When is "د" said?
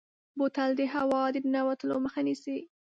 0.79-0.81, 1.33-1.37